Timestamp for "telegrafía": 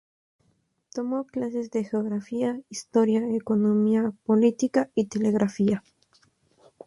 5.05-5.83